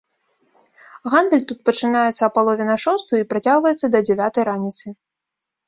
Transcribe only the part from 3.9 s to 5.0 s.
да дзявятай раніцы.